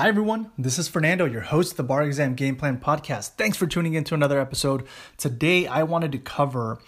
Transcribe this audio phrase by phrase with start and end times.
[0.00, 0.50] Hi, everyone.
[0.56, 3.32] This is Fernando, your host of the Bar Exam Game Plan Podcast.
[3.32, 4.86] Thanks for tuning in to another episode.
[5.18, 6.78] Today, I wanted to cover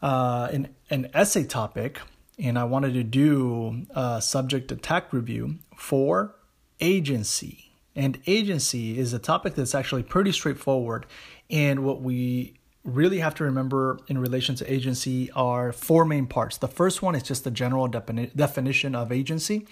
[0.00, 2.00] uh, an, an essay topic,
[2.38, 6.34] and I wanted to do a subject attack review for
[6.80, 7.72] agency.
[7.94, 11.04] And agency is a topic that's actually pretty straightforward.
[11.50, 16.56] And what we really have to remember in relation to agency are four main parts.
[16.56, 19.66] The first one is just the general defini- definition of agency.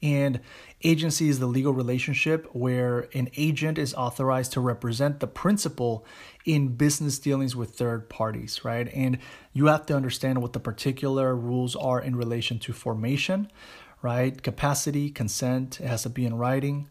[0.00, 0.40] And
[0.82, 6.04] agency is the legal relationship where an agent is authorized to represent the principal
[6.44, 8.88] in business dealings with third parties, right?
[8.94, 9.18] And
[9.52, 13.50] you have to understand what the particular rules are in relation to formation,
[14.02, 14.40] right?
[14.40, 16.88] Capacity, consent, it has to be in writing.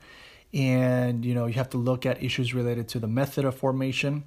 [0.53, 4.25] And you know, you have to look at issues related to the method of formation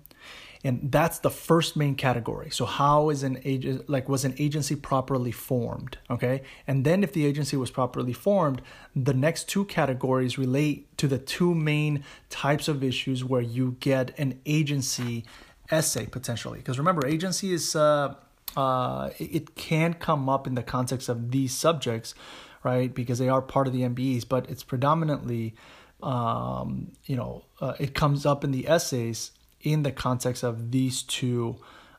[0.64, 2.48] and that's the first main category.
[2.50, 6.42] So how is an agent like was an agency properly formed okay?
[6.66, 8.62] And then if the agency was properly formed
[8.96, 14.18] the next two categories relate to the two main types of issues where you get
[14.18, 15.24] an agency
[15.70, 16.58] essay potentially.
[16.58, 18.14] Because remember agency is uh,
[18.56, 22.14] uh, it can come up in the context of these subjects
[22.62, 22.94] right?
[22.94, 25.54] Because they are part of the mbes but it's predominantly
[26.02, 29.32] um, you know uh, it comes up in the essays
[29.64, 31.56] in the context of these two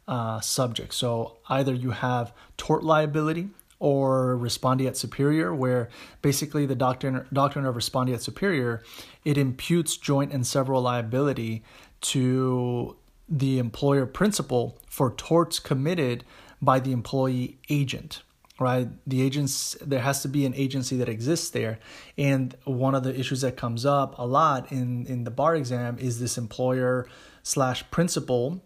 [0.07, 0.95] uh, subjects.
[0.95, 3.49] So either you have tort liability
[3.79, 5.89] or respondeat superior, where
[6.21, 8.83] basically the doctrine doctrine of respondeat superior
[9.25, 11.63] it imputes joint and several liability
[12.01, 12.95] to
[13.27, 16.23] the employer principal for torts committed
[16.61, 18.21] by the employee agent
[18.59, 18.87] right?
[19.07, 21.79] The agents there has to be an agency that exists there.
[22.17, 25.97] And one of the issues that comes up a lot in in the bar exam
[25.99, 27.07] is this employer
[27.43, 28.61] slash principal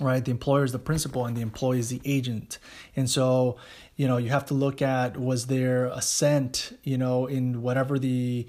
[0.00, 0.24] right?
[0.24, 2.58] The employer is the principal and the employee is the agent.
[2.96, 3.58] And so
[3.96, 8.46] you know you have to look at was there assent you know in whatever the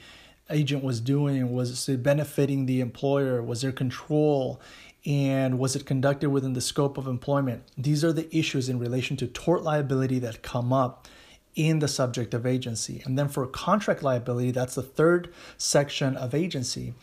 [0.54, 4.62] agent was doing was it benefiting the employer was there control
[5.06, 7.64] and was it conducted within the scope of employment?
[7.78, 11.08] These are the issues in relation to tort liability that come up
[11.56, 13.02] in the subject of agency.
[13.06, 16.94] And then for contract liability, that's the third section of agency.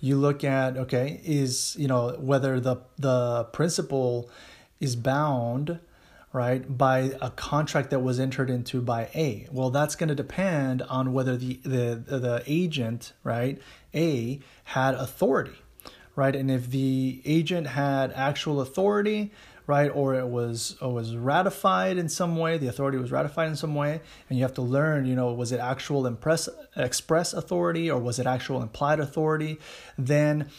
[0.00, 4.28] You look at okay, is you know whether the the principal
[4.80, 5.78] is bound
[6.32, 9.48] right by a contract that was entered into by A.
[9.50, 13.60] Well, that's going to depend on whether the the the agent, right,
[13.94, 15.62] A had authority
[16.16, 16.34] right?
[16.34, 19.32] And if the agent had actual authority,
[19.66, 23.56] right, or it was or was ratified in some way, the authority was ratified in
[23.56, 27.90] some way, and you have to learn, you know, was it actual impress, express authority
[27.90, 29.58] or was it actual implied authority?
[29.96, 30.50] Then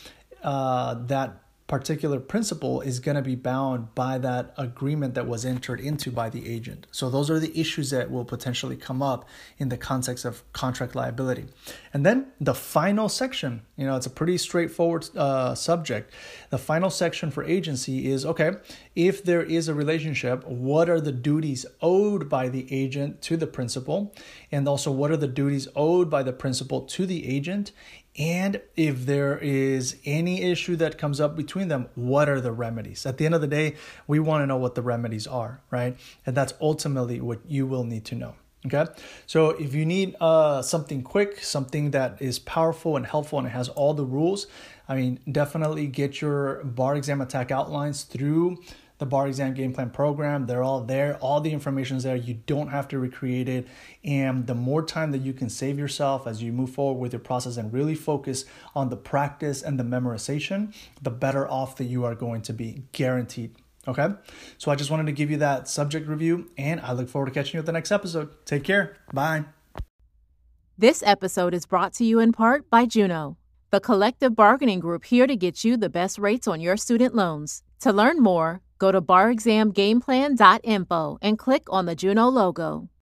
[0.43, 1.42] uh, that
[1.73, 6.29] particular principal is going to be bound by that agreement that was entered into by
[6.29, 6.85] the agent.
[6.91, 10.93] So those are the issues that will potentially come up in the context of contract
[10.93, 11.45] liability.
[11.91, 16.13] And then the final section, you know, it's a pretty straightforward uh, subject.
[16.51, 18.51] The final section for agency is okay,
[18.95, 23.47] if there is a relationship, what are the duties owed by the agent to the
[23.47, 24.13] principal?
[24.51, 27.71] And also, what are the duties owed by the principal to the agent?
[28.17, 33.05] And if there is any issue that comes up between them, what are the remedies?
[33.05, 33.75] At the end of the day,
[34.07, 35.97] we want to know what the remedies are, right?
[36.25, 38.35] And that's ultimately what you will need to know.
[38.65, 38.85] Okay,
[39.25, 43.67] so if you need uh, something quick, something that is powerful and helpful and has
[43.67, 44.47] all the rules,
[44.87, 48.59] I mean, definitely get your bar exam attack outlines through
[49.03, 50.45] the bar exam game plan program.
[50.45, 51.17] They're all there.
[51.17, 52.15] All the information is there.
[52.15, 53.67] You don't have to recreate it.
[54.05, 57.19] And the more time that you can save yourself as you move forward with your
[57.19, 62.05] process and really focus on the practice and the memorization, the better off that you
[62.05, 63.57] are going to be, guaranteed.
[63.85, 64.07] Okay,
[64.57, 67.33] so I just wanted to give you that subject review, and I look forward to
[67.33, 68.29] catching you at the next episode.
[68.45, 68.95] Take care.
[69.11, 69.43] Bye.
[70.77, 73.35] This episode is brought to you in part by Juno,
[73.71, 77.63] the collective bargaining group here to get you the best rates on your student loans.
[77.81, 82.89] To learn more, go to barexamgameplan.info and click on the Juno logo.